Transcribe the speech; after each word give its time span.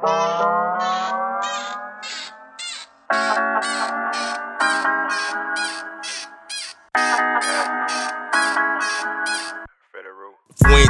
If 0.00 0.57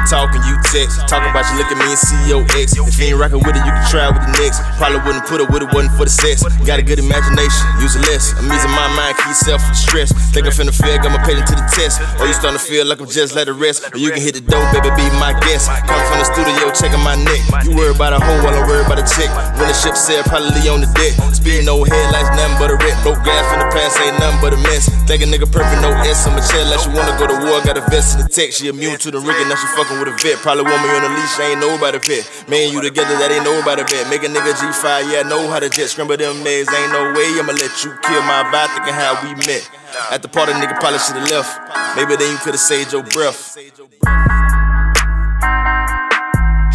talking, 0.09 0.41
you 0.49 0.57
text. 0.73 1.05
Talking 1.05 1.29
about 1.29 1.45
you 1.53 1.61
look 1.61 1.69
at 1.69 1.77
me 1.77 1.85
and 1.93 2.49
ex. 2.57 2.73
If 2.73 2.97
you 2.97 3.13
ain't 3.13 3.21
rockin' 3.21 3.45
with 3.45 3.53
it, 3.53 3.61
you 3.61 3.69
can 3.69 3.85
try 3.93 4.09
with 4.09 4.25
the 4.25 4.33
next. 4.41 4.57
Probably 4.81 4.97
wouldn't 5.05 5.29
put 5.29 5.37
it 5.37 5.47
with 5.53 5.61
it, 5.61 5.69
wasn't 5.69 5.93
for 5.93 6.09
the 6.09 6.13
sex. 6.13 6.41
Got 6.65 6.81
a 6.81 6.83
good 6.83 6.97
imagination, 6.97 7.61
use 7.77 7.93
it 7.93 8.03
less. 8.09 8.33
I'm 8.33 8.49
easing 8.49 8.73
my 8.73 8.89
mind, 8.97 9.13
keep 9.21 9.37
from 9.37 9.77
stress. 9.77 10.09
Think 10.33 10.49
I'm 10.49 10.53
finna 10.53 10.73
fail, 10.73 10.97
got 10.97 11.13
my 11.13 11.21
patient 11.21 11.45
to 11.53 11.55
the 11.55 11.67
test. 11.69 12.01
Or 12.17 12.25
you 12.25 12.33
starting 12.33 12.57
to 12.57 12.65
feel 12.65 12.89
like 12.89 12.97
I'm 12.99 13.07
just 13.07 13.37
like 13.37 13.45
the 13.45 13.53
rest. 13.53 13.85
Or 13.93 14.01
you 14.01 14.09
can 14.09 14.19
hit 14.19 14.33
the 14.33 14.41
door, 14.41 14.65
baby, 14.73 14.89
be 14.97 15.05
my 15.21 15.37
guest. 15.45 15.69
Come 15.85 16.01
from 16.09 16.17
the 16.17 16.27
studio, 16.27 16.73
checking 16.73 17.03
my 17.05 17.13
neck. 17.13 17.41
You 17.61 17.77
worry 17.77 17.93
about 17.93 18.17
a 18.17 18.19
hoe 18.19 18.41
while 18.41 18.57
I 18.57 18.65
worry 18.65 18.81
about 18.81 18.97
a 18.97 19.05
chick. 19.05 19.29
When 19.61 19.69
the 19.69 19.77
ship 19.77 19.93
sail, 19.93 20.25
probably 20.25 20.65
on 20.73 20.81
the 20.81 20.89
deck. 20.97 21.13
Speed 21.37 21.69
no 21.69 21.85
headlights, 21.85 22.33
nothing 22.33 22.57
but 22.57 22.73
a 22.73 22.77
wreck. 22.81 22.97
Broke 23.05 23.21
gas 23.21 23.45
in 23.53 23.61
the 23.61 23.69
past, 23.69 24.01
ain't 24.01 24.17
nothing 24.17 24.41
but 24.41 24.57
a 24.57 24.59
mess. 24.65 24.89
Think 25.05 25.21
a 25.21 25.27
nigga 25.29 25.45
perfect, 25.45 25.81
no 25.85 25.93
S 26.01 26.25
on 26.25 26.33
my 26.33 26.41
chair. 26.41 26.65
Like 26.65 26.81
you 26.81 26.97
wanna 26.97 27.13
go 27.21 27.29
to 27.29 27.37
war, 27.45 27.61
got 27.61 27.77
a 27.77 27.85
vest 27.93 28.17
in 28.17 28.25
the 28.25 28.29
tech. 28.29 28.49
She 28.49 28.67
immune 28.73 28.97
to 29.05 29.11
the 29.13 29.21
rigging, 29.21 29.45
now 29.45 29.59
she 29.59 29.69
fucking 29.77 29.98
with 29.99 30.07
a 30.07 30.15
vet. 30.23 30.39
Probably 30.39 30.63
want 30.63 30.81
me 30.81 30.89
on 30.95 31.03
a 31.03 31.11
leash, 31.13 31.39
ain't 31.39 31.59
nobody 31.59 31.99
pet. 31.99 32.23
Me 32.47 32.65
and 32.65 32.73
you 32.73 32.81
together, 32.81 33.15
that 33.19 33.31
ain't 33.31 33.43
nobody 33.43 33.83
bet. 33.83 34.09
Make 34.09 34.23
a 34.23 34.31
nigga 34.31 34.55
G5, 34.55 35.11
yeah, 35.11 35.19
I 35.19 35.29
know 35.29 35.47
how 35.51 35.59
to 35.59 35.69
jet. 35.69 35.89
Scramble 35.91 36.17
them 36.17 36.41
eggs, 36.47 36.71
ain't 36.71 36.91
no 36.91 37.11
way 37.13 37.27
I'ma 37.37 37.53
let 37.53 37.83
you 37.83 37.91
kill 38.01 38.23
my 38.23 38.47
vibe, 38.47 38.71
thinking 38.73 38.95
how 38.95 39.19
we 39.21 39.35
met. 39.45 39.67
At 40.11 40.21
the 40.21 40.29
party, 40.29 40.53
nigga 40.53 40.79
probably 40.79 40.99
should've 40.99 41.29
left. 41.29 41.51
Maybe 41.95 42.15
then 42.15 42.31
you 42.31 42.37
could've 42.39 42.59
saved 42.59 42.93
your 42.93 43.03
breath. 43.03 43.57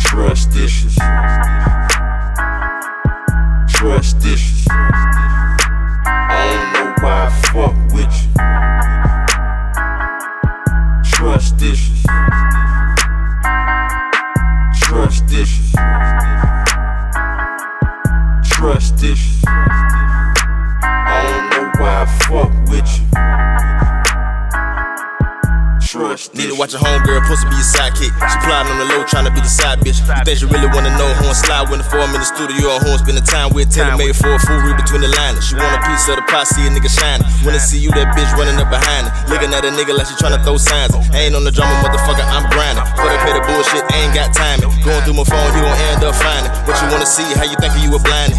Trust 0.05 0.55
issues. 0.57 0.95
Trust 3.69 4.17
issues. 4.25 4.67
I 4.71 6.47
don't 6.53 6.73
know 6.73 6.95
why 7.01 7.27
I 7.27 7.31
fuck 7.51 7.75
with 7.93 8.13
you. 8.13 8.29
Trust 11.11 11.63
issues. 11.63 12.04
Trust 26.55 26.79
Need 26.79 26.79
to 26.79 26.79
watch 26.79 26.79
a 26.79 26.79
homegirl, 26.79 27.19
supposed 27.27 27.43
to 27.43 27.51
be 27.51 27.59
your 27.59 27.67
sidekick. 27.67 28.13
She 28.15 28.39
plotting 28.47 28.71
on 28.71 28.79
the 28.79 28.87
low, 28.87 29.03
trying 29.03 29.27
to 29.27 29.35
be 29.35 29.43
the 29.43 29.51
side 29.51 29.83
bitch. 29.83 29.99
You 29.99 30.23
think 30.23 30.39
she 30.39 30.47
really 30.47 30.71
wanna 30.71 30.95
know 30.95 31.11
who 31.19 31.27
I'm 31.27 31.35
slide 31.35 31.67
when 31.71 31.83
the 31.83 31.87
four 31.87 32.07
in 32.07 32.15
the 32.15 32.23
studio 32.23 32.71
or 32.71 32.79
who 32.79 32.95
I'm 32.95 33.01
spending 33.03 33.25
time 33.27 33.51
with? 33.55 33.75
Tailor 33.75 33.99
made 33.99 34.15
for 34.15 34.31
a 34.35 34.39
fool, 34.39 34.63
read 34.63 34.79
between 34.79 35.03
the 35.03 35.11
lines. 35.11 35.43
She 35.43 35.59
want 35.59 35.75
a 35.75 35.83
piece 35.83 36.07
of 36.07 36.17
the 36.17 36.25
pie, 36.31 36.47
see 36.47 36.63
a 36.67 36.71
nigga 36.71 36.91
shining. 36.91 37.27
Wanna 37.43 37.59
see 37.59 37.79
you, 37.83 37.91
that 37.99 38.15
bitch 38.15 38.31
running 38.39 38.55
up 38.63 38.71
behind 38.71 39.11
her. 39.11 39.13
Looking 39.35 39.51
at 39.51 39.67
a 39.67 39.71
nigga 39.75 39.99
like 39.99 40.07
she 40.07 40.15
tryna 40.15 40.43
throw 40.47 40.57
signs. 40.57 40.95
Ain't 41.15 41.35
on 41.35 41.43
the 41.43 41.51
drama, 41.51 41.75
motherfucker, 41.83 42.23
I'm 42.23 42.47
grinding. 42.55 42.87
For 42.95 43.11
the 43.11 43.19
pay 43.27 43.35
the 43.35 43.43
bullshit, 43.43 43.83
ain't 43.99 44.15
got 44.15 44.31
timing. 44.31 44.71
Going 44.87 45.03
through 45.03 45.19
my 45.19 45.27
phone, 45.27 45.51
you 45.59 45.63
gon' 45.65 45.79
end 45.91 46.07
up 46.07 46.15
finding. 46.15 46.53
What 46.71 46.79
you 46.79 46.87
wanna 46.87 47.09
see, 47.09 47.27
how 47.35 47.45
you 47.51 47.59
thinking 47.59 47.83
you 47.83 47.91
a 47.91 47.99
blinded? 47.99 48.34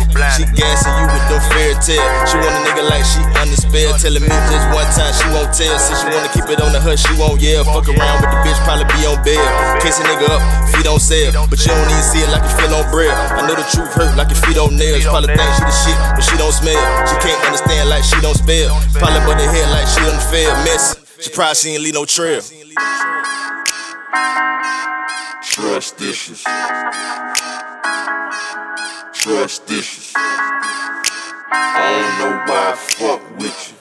Gassing 0.56 0.96
you 0.96 1.06
with 1.12 1.26
them 1.28 1.42
fairy 1.52 1.76
tale. 1.84 2.00
She 2.24 2.40
want 2.40 2.56
a 2.56 2.62
nigga 2.64 2.88
like 2.88 3.04
she 3.04 3.20
under 3.36 3.60
spell. 3.60 3.92
Telling 4.00 4.24
me 4.24 4.32
just 4.32 4.68
one 4.72 4.88
time, 4.96 5.12
she 5.12 5.28
won't 5.36 5.52
tell. 5.52 5.76
Since 5.76 6.00
she 6.00 6.08
wanna 6.08 6.32
keep 6.32 6.48
it 6.48 6.64
on 6.64 6.72
the 6.72 6.80
hush, 6.80 7.04
she 7.04 7.14
won't 7.20 7.44
yell. 7.44 7.68
Fuck 7.68 7.92
around 7.92 8.24
with 8.24 8.32
the 8.32 8.40
bitch, 8.48 8.60
probably 8.64 8.88
be 8.96 9.04
on 9.04 9.20
bail. 9.28 9.44
Case 9.84 10.00
a 10.00 10.08
nigga 10.08 10.32
up, 10.32 10.42
feet 10.72 10.88
on 10.88 11.00
sale. 11.00 11.36
But 11.52 11.60
you 11.60 11.76
don't 11.76 11.92
even 11.92 12.08
see 12.08 12.24
it 12.24 12.32
like 12.32 12.48
you 12.48 12.54
feel 12.56 12.72
on 12.72 12.88
bread. 12.88 13.12
I 13.12 13.44
know 13.44 13.56
the 13.60 13.68
truth 13.68 13.92
hurt 13.92 14.16
like 14.16 14.32
your 14.32 14.40
feet 14.48 14.56
on 14.56 14.80
nails. 14.80 15.04
Probably 15.04 15.36
think 15.36 15.52
she 15.60 15.64
the 15.68 15.76
shit, 15.76 16.00
but 16.16 16.24
she 16.24 16.36
don't 16.40 16.56
smell. 16.56 16.80
She 17.04 17.16
can't 17.20 17.42
understand 17.44 17.92
like 17.92 18.08
she 18.08 18.18
don't 18.24 18.40
spell. 18.40 18.72
Probably 18.96 19.20
but 19.28 19.36
her 19.44 19.52
head 19.52 19.68
like 19.76 19.88
she 19.92 20.00
done 20.08 20.24
fail. 20.32 20.56
Messy. 20.64 21.04
She 21.20 21.30
probably 21.36 21.56
she 21.56 21.68
ain't 21.76 21.84
leave 21.84 22.00
no 22.00 22.08
trail. 22.08 22.40
Trust 25.44 26.00
issues. 26.02 26.44
Trust 29.14 29.72
issues. 29.72 30.14
I 31.52 31.90
don't 31.98 32.16
know 32.20 32.34
why 32.46 32.62
I 32.72 32.76
fuck 32.76 33.22
with 33.38 33.60
you. 33.70 33.78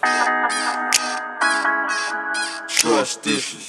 Trust 2.68 3.26
issues. 3.26 3.66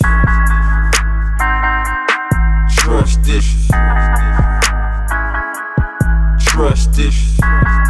Trust 2.77 3.27
issues. 3.27 3.67
Trust 6.45 6.99
issues. 6.99 7.84